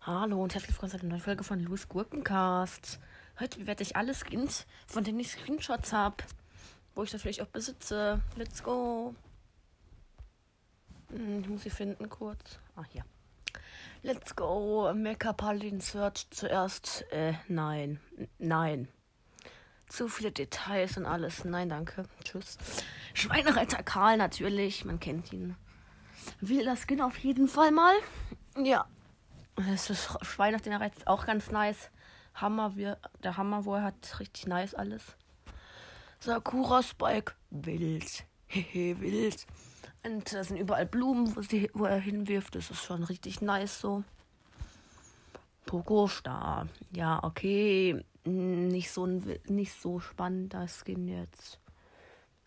Hallo 0.00 0.42
und 0.42 0.54
herzlich 0.54 0.72
willkommen 0.72 0.90
zu 0.92 0.98
einer 0.98 1.08
neuen 1.08 1.20
Folge 1.20 1.42
von 1.42 1.60
Louis 1.60 1.88
Gurkencast. 1.88 3.00
Heute 3.40 3.58
bewerte 3.58 3.82
ich 3.82 3.96
alle 3.96 4.14
Skins, 4.14 4.64
von 4.86 5.02
denen 5.02 5.18
ich 5.18 5.32
Screenshots 5.32 5.92
habe, 5.92 6.16
wo 6.94 7.02
ich 7.02 7.12
natürlich 7.12 7.42
auch 7.42 7.48
besitze. 7.48 8.22
Let's 8.36 8.62
go. 8.62 9.14
Hm, 11.10 11.40
ich 11.40 11.48
muss 11.48 11.62
sie 11.64 11.70
finden 11.70 12.08
kurz. 12.08 12.58
Ah, 12.76 12.84
hier. 12.88 13.04
Let's 14.02 14.36
go. 14.36 14.92
Mecha 14.94 15.32
Paladin 15.32 15.80
Search 15.80 16.28
zuerst. 16.30 17.04
Äh, 17.10 17.34
nein. 17.48 17.98
Nein. 18.38 18.88
Zu 19.88 20.08
viele 20.08 20.30
Details 20.30 20.96
und 20.96 21.06
alles. 21.06 21.44
Nein, 21.44 21.68
danke. 21.68 22.04
Tschüss. 22.22 22.58
Schweinereiter 23.14 23.82
Karl 23.82 24.16
natürlich. 24.16 24.84
Man 24.84 25.00
kennt 25.00 25.32
ihn. 25.32 25.56
Will 26.40 26.64
das 26.64 26.82
Skin 26.82 27.00
auf 27.00 27.18
jeden 27.18 27.48
Fall 27.48 27.70
mal. 27.70 27.94
Ja. 28.56 28.86
Das 29.56 29.88
ist 29.90 30.16
Schweinereiter 30.22 30.96
ist 30.96 31.06
auch 31.06 31.26
ganz 31.26 31.50
nice. 31.50 31.90
Hammer, 32.34 32.76
wir, 32.76 32.98
der 33.22 33.36
Hammer, 33.36 33.64
wo 33.64 33.74
er 33.74 33.84
hat, 33.84 34.20
richtig 34.20 34.46
nice 34.46 34.74
alles. 34.74 35.16
Sakura 36.20 36.82
Spike, 36.82 37.32
wild. 37.50 38.24
Hehe, 38.46 39.00
wild. 39.00 39.46
Und 40.04 40.32
da 40.32 40.44
sind 40.44 40.58
überall 40.58 40.86
Blumen, 40.86 41.34
wo, 41.34 41.42
sie, 41.42 41.70
wo 41.72 41.84
er 41.84 41.98
hinwirft. 41.98 42.54
Das 42.54 42.70
ist 42.70 42.84
schon 42.84 43.02
richtig 43.04 43.40
nice 43.40 43.80
so. 43.80 44.04
Poco 45.64 46.06
Star. 46.06 46.68
Ja, 46.92 47.22
okay. 47.24 48.04
Nicht 48.24 48.90
so, 48.90 49.06
nicht 49.06 49.80
so 49.80 50.00
spannend, 50.00 50.54
das 50.54 50.84
Skin 50.84 51.08
jetzt. 51.08 51.60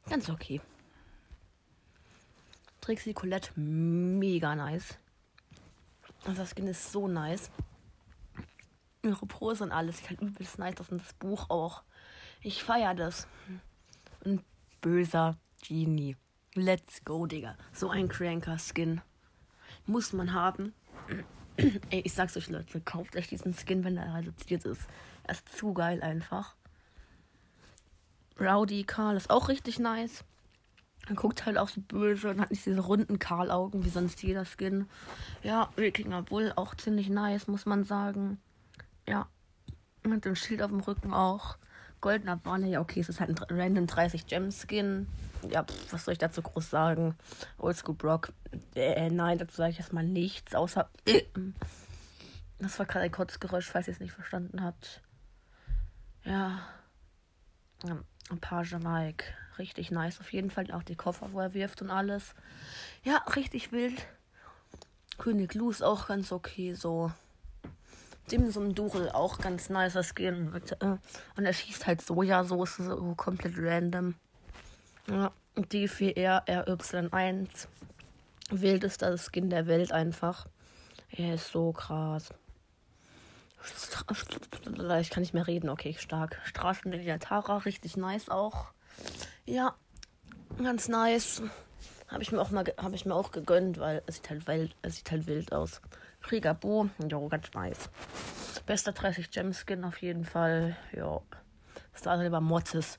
Ganz 0.09 0.29
okay. 0.29 0.61
Trixie 2.89 3.13
Colette, 3.13 3.51
mega 3.55 4.55
nice. 4.55 4.97
Also 6.25 6.41
das 6.41 6.55
Skin 6.55 6.65
ist 6.65 6.91
so 6.91 7.07
nice. 7.07 7.51
Ihre 9.03 9.27
Pose 9.27 9.63
und 9.63 9.71
alles 9.71 9.99
sieht 9.99 10.09
halt 10.09 10.21
übelst 10.21 10.57
nice 10.57 10.79
aus 10.79 10.89
und 10.89 10.99
das 10.99 11.13
Buch 11.13 11.51
auch. 11.51 11.83
Ich 12.41 12.63
feiere 12.63 12.95
das. 12.95 13.27
Ein 14.25 14.43
böser 14.81 15.37
Genie. 15.61 16.17
Let's 16.55 17.05
go, 17.05 17.27
Digga. 17.27 17.55
So 17.73 17.91
ein 17.91 18.09
Cranker-Skin. 18.09 19.01
Muss 19.85 20.11
man 20.11 20.33
haben. 20.33 20.73
Ey, 21.91 22.01
ich 22.03 22.13
sag's 22.15 22.37
euch, 22.37 22.49
Leute, 22.49 22.81
kauft 22.81 23.15
euch 23.15 23.27
diesen 23.27 23.53
Skin, 23.53 23.83
wenn 23.83 23.97
er 23.97 24.15
reduziert 24.15 24.65
ist. 24.65 24.87
Er 25.25 25.35
ist 25.35 25.47
zu 25.49 25.75
geil 25.75 26.01
einfach. 26.01 26.55
Rowdy 28.39 28.83
Karl 28.83 29.15
ist 29.15 29.29
auch 29.29 29.47
richtig 29.47 29.77
nice. 29.77 30.23
Er 31.09 31.15
guckt 31.15 31.45
halt 31.45 31.57
auch 31.57 31.69
so 31.69 31.81
böse 31.81 32.29
und 32.29 32.39
hat 32.39 32.51
nicht 32.51 32.65
diese 32.65 32.79
runden 32.79 33.17
Karl-Augen 33.17 33.83
wie 33.83 33.89
sonst 33.89 34.21
jeder 34.21 34.45
Skin. 34.45 34.87
Ja, 35.41 35.69
Wikinger 35.75 36.21
Bull 36.21 36.53
auch 36.55 36.75
ziemlich 36.75 37.09
nice, 37.09 37.47
muss 37.47 37.65
man 37.65 37.83
sagen. 37.83 38.39
Ja. 39.07 39.27
Mit 40.03 40.23
dem 40.23 40.35
Schild 40.35 40.61
auf 40.61 40.69
dem 40.69 40.81
Rücken 40.81 41.11
auch. 41.11 41.57
Goldener 41.99 42.37
Banner, 42.37 42.67
ja, 42.67 42.79
okay, 42.79 42.99
es 42.99 43.09
ist 43.09 43.19
halt 43.19 43.29
ein 43.29 43.57
random 43.57 43.87
30 43.87 44.27
Gem 44.27 44.51
Skin. 44.51 45.07
Ja, 45.49 45.63
pff, 45.63 45.91
was 45.91 46.05
soll 46.05 46.11
ich 46.13 46.19
dazu 46.19 46.43
groß 46.43 46.69
sagen? 46.69 47.15
Oldschool 47.57 47.95
Brock. 47.95 48.31
Äh, 48.75 49.09
nein, 49.09 49.39
dazu 49.39 49.55
sage 49.55 49.71
ich 49.71 49.79
erstmal 49.79 50.05
nichts, 50.05 50.53
außer. 50.53 50.89
Äh, 51.05 51.23
das 52.59 52.77
war 52.77 52.85
gerade 52.85 53.05
ein 53.05 53.11
Kotzgeräusch, 53.11 53.69
falls 53.69 53.87
ihr 53.87 53.93
es 53.93 53.99
nicht 53.99 54.13
verstanden 54.13 54.63
habt. 54.63 55.01
Ja. 56.23 56.59
Page 58.37 58.75
Mike. 58.83 59.25
Richtig 59.57 59.91
nice. 59.91 60.19
Auf 60.19 60.31
jeden 60.31 60.51
Fall 60.51 60.71
auch 60.71 60.83
die 60.83 60.95
Koffer, 60.95 61.33
wo 61.33 61.39
er 61.39 61.53
wirft 61.53 61.81
und 61.81 61.89
alles. 61.89 62.33
Ja, 63.03 63.17
richtig 63.35 63.71
wild. 63.71 64.07
König 65.17 65.53
Lu 65.53 65.69
ist 65.69 65.83
auch 65.83 66.07
ganz 66.07 66.31
okay, 66.31 66.73
so. 66.73 67.11
Dem 68.31 68.51
so 68.51 68.61
ein 68.61 68.75
Durel 68.75 69.09
auch 69.09 69.39
ganz 69.39 69.69
nicer 69.69 70.03
Skin. 70.03 70.53
Äh, 70.79 70.97
und 71.35 71.45
er 71.45 71.53
schießt 71.53 71.87
halt 71.87 72.01
Sojasauce, 72.01 72.77
so 72.77 73.15
komplett 73.15 73.55
random. 73.57 74.15
Ja, 75.07 75.31
die 75.55 75.89
4R 75.89 76.45
RY1. 76.45 77.67
Wildester 78.51 79.17
Skin 79.17 79.49
der 79.49 79.67
Welt 79.67 79.91
einfach. 79.91 80.47
Er 81.11 81.35
ist 81.35 81.51
so 81.51 81.71
krass. 81.71 82.29
Ich 85.01 85.09
kann 85.09 85.21
nicht 85.21 85.33
mehr 85.33 85.47
reden, 85.47 85.69
okay, 85.69 85.95
stark. 85.97 86.39
Straßen 86.45 86.91
der 86.91 87.19
Tara, 87.19 87.57
richtig 87.57 87.97
nice 87.97 88.29
auch. 88.29 88.71
Ja, 89.45 89.75
ganz 90.61 90.87
nice. 90.87 91.41
Habe 92.07 92.23
ich 92.23 92.31
mir 92.31 92.41
auch 92.41 92.49
mal 92.49 92.65
habe 92.77 92.95
ich 92.95 93.05
mir 93.05 93.13
auch 93.13 93.31
gegönnt, 93.31 93.77
weil 93.79 94.01
es 94.07 94.15
sieht 94.15 94.29
halt 94.29 94.47
wild, 94.47 94.75
es 94.81 94.97
sieht 94.97 95.11
halt 95.11 95.27
wild 95.27 95.53
aus. 95.53 95.81
Krieger 96.21 96.53
Bo, 96.53 96.89
jo, 97.07 97.27
ganz 97.27 97.53
nice. 97.53 97.89
Bester 98.65 98.91
30 98.91 99.31
Gem 99.31 99.53
Skin 99.53 99.83
auf 99.83 100.01
jeden 100.01 100.25
Fall. 100.25 100.75
Ja. 100.95 101.21
Star 101.95 102.17
Silver 102.17 102.41
Motzes. 102.41 102.97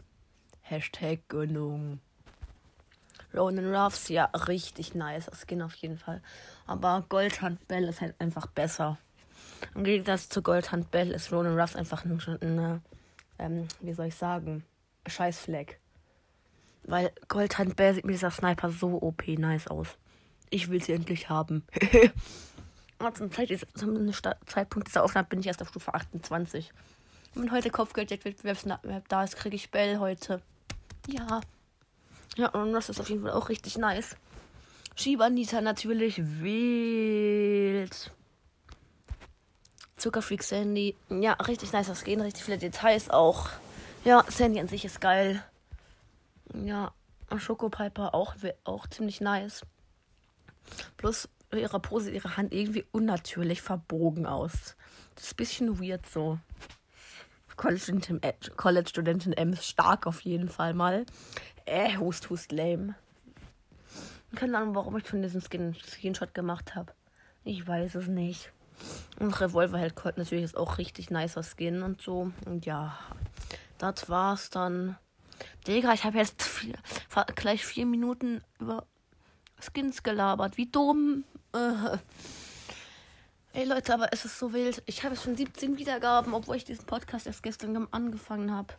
Hashtag 0.62 1.28
Gönnung. 1.28 2.00
Ronan 3.34 3.74
Ruffs, 3.74 4.08
ja, 4.08 4.24
richtig 4.26 4.94
nice. 4.94 5.30
Skin 5.32 5.62
auf 5.62 5.74
jeden 5.76 5.98
Fall. 5.98 6.22
Aber 6.66 7.04
Goldhand 7.08 7.66
Bell 7.68 7.84
ist 7.84 8.00
halt 8.00 8.14
einfach 8.20 8.46
besser. 8.46 8.98
Im 9.74 9.84
Gegensatz 9.84 10.28
zu 10.28 10.42
Goldhand 10.42 10.90
Bell 10.90 11.10
ist 11.10 11.32
Ronan 11.32 11.58
Ruffs 11.58 11.76
einfach 11.76 12.04
eine, 12.04 12.18
eine 12.40 12.80
ähm, 13.38 13.68
wie 13.80 13.92
soll 13.92 14.06
ich 14.06 14.14
sagen, 14.14 14.64
Scheißfleck. 15.06 15.80
Weil 16.84 17.12
Goldhand 17.28 17.76
Bell 17.76 17.94
sieht 17.94 18.04
mit 18.04 18.14
dieser 18.14 18.30
Sniper 18.30 18.70
so 18.70 19.00
OP 19.02 19.26
nice 19.28 19.68
aus. 19.68 19.88
Ich 20.50 20.68
will 20.68 20.82
sie 20.82 20.92
endlich 20.92 21.28
haben. 21.28 21.64
Aber 22.98 23.14
zum, 23.14 23.30
zum 23.74 24.12
Zeitpunkt 24.46 24.88
dieser 24.88 25.04
Aufnahme 25.04 25.28
bin 25.28 25.40
ich 25.40 25.46
erst 25.46 25.62
auf 25.62 25.68
Stufe 25.68 25.94
28. 25.94 26.72
Wenn 27.34 27.52
heute 27.52 27.70
Kopfgeldwettbewerb 27.70 29.08
da 29.08 29.24
ist, 29.24 29.36
kriege 29.36 29.56
ich 29.56 29.70
Bell 29.70 29.98
heute. 29.98 30.42
Ja. 31.06 31.40
Ja, 32.36 32.48
und 32.48 32.72
das 32.72 32.88
ist 32.88 33.00
auf 33.00 33.08
jeden 33.08 33.22
Fall 33.22 33.32
auch 33.32 33.48
richtig 33.48 33.78
nice. 33.78 34.16
Shibanita 34.96 35.60
natürlich 35.60 36.20
wild. 36.42 38.12
Zuckerfreak 40.00 40.42
Sandy. 40.42 40.96
Ja, 41.08 41.34
richtig 41.34 41.72
nice 41.72 41.88
das 41.88 42.04
Gehen, 42.04 42.20
richtig 42.20 42.44
viele 42.44 42.58
Details 42.58 43.10
auch. 43.10 43.48
Ja, 44.04 44.24
Sandy 44.28 44.58
an 44.58 44.68
sich 44.68 44.84
ist 44.84 45.00
geil. 45.00 45.44
Ja, 46.54 46.92
Schoko 47.36 47.68
Piper 47.68 48.14
auch, 48.14 48.34
auch 48.64 48.86
ziemlich 48.86 49.20
nice. 49.20 49.62
Plus 50.96 51.28
ihre 51.52 51.80
Pose, 51.80 52.10
ihre 52.10 52.36
Hand 52.36 52.54
irgendwie 52.54 52.84
unnatürlich 52.92 53.60
verbogen 53.60 54.26
aus. 54.26 54.76
Das 55.14 55.24
ist 55.24 55.32
ein 55.34 55.36
bisschen 55.36 55.80
weird 55.80 56.06
so. 56.06 56.38
College-Studentin 57.56 58.20
College 58.56 59.36
M 59.36 59.52
ist 59.52 59.66
stark 59.66 60.06
auf 60.06 60.22
jeden 60.22 60.48
Fall 60.48 60.72
mal. 60.72 61.04
Äh, 61.66 61.98
hust, 61.98 62.30
hust, 62.30 62.52
lame. 62.52 62.94
Keine 64.34 64.56
Ahnung, 64.56 64.74
warum 64.74 64.96
ich 64.96 65.04
von 65.04 65.20
diesem 65.20 65.42
Skin 65.42 65.74
Screenshot 65.74 66.32
gemacht 66.32 66.74
habe. 66.74 66.92
Ich 67.44 67.66
weiß 67.66 67.96
es 67.96 68.06
nicht. 68.06 68.50
Und 69.18 69.38
Revolver 69.40 69.78
hält 69.78 69.96
Colt 69.96 70.18
natürlich 70.18 70.44
ist 70.44 70.56
auch 70.56 70.78
richtig 70.78 71.10
nicer 71.10 71.42
Skin 71.42 71.82
und 71.82 72.00
so. 72.00 72.32
Und 72.46 72.66
ja, 72.66 72.98
das 73.78 74.08
war's 74.08 74.50
dann. 74.50 74.96
Digga, 75.66 75.92
ich 75.92 76.04
habe 76.04 76.18
jetzt 76.18 76.42
vier, 76.42 76.74
gleich 77.34 77.64
vier 77.64 77.86
Minuten 77.86 78.42
über 78.58 78.86
Skins 79.60 80.02
gelabert. 80.02 80.56
Wie 80.56 80.66
dumm. 80.66 81.24
Äh. 81.52 81.98
Ey 83.52 83.64
Leute, 83.64 83.92
aber 83.92 84.12
es 84.12 84.24
ist 84.24 84.38
so 84.38 84.52
wild. 84.52 84.82
Ich 84.86 85.04
habe 85.04 85.16
schon 85.16 85.36
17 85.36 85.76
Wiedergaben, 85.76 86.34
obwohl 86.34 86.56
ich 86.56 86.64
diesen 86.64 86.86
Podcast 86.86 87.26
erst 87.26 87.42
gestern 87.42 87.88
angefangen 87.90 88.52
habe. 88.52 88.74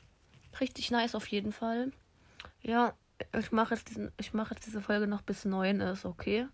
Richtig 0.60 0.92
nice 0.92 1.14
auf 1.14 1.28
jeden 1.28 1.52
Fall. 1.52 1.92
Ja, 2.62 2.94
ich 3.38 3.52
mache 3.52 3.76
jetzt, 3.76 3.92
ich 4.18 4.34
mache 4.34 4.54
jetzt 4.54 4.66
diese 4.66 4.82
Folge 4.82 5.08
noch 5.08 5.22
bis 5.22 5.46
9 5.46 5.82
ist, 5.82 6.06
okay. 6.06 6.48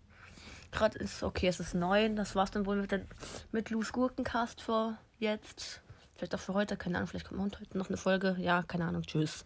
Gerade 0.70 0.98
ist 0.98 1.22
okay, 1.22 1.48
es 1.48 1.60
ist 1.60 1.74
9. 1.74 2.16
Das 2.16 2.34
war's 2.34 2.50
dann 2.50 2.66
wohl 2.66 2.76
mit, 2.76 2.92
den, 2.92 3.06
mit 3.52 3.70
Loose 3.70 3.92
Gurkencast 3.92 4.60
für 4.60 4.98
jetzt. 5.18 5.82
Vielleicht 6.14 6.34
auch 6.34 6.40
für 6.40 6.54
heute, 6.54 6.76
keine 6.76 6.96
Ahnung, 6.96 7.08
vielleicht 7.08 7.28
kommt 7.28 7.60
heute 7.60 7.78
noch 7.78 7.88
eine 7.88 7.96
Folge. 7.96 8.36
Ja, 8.38 8.62
keine 8.62 8.86
Ahnung, 8.86 9.02
tschüss. 9.02 9.44